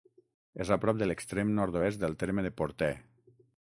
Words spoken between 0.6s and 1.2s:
És a prop de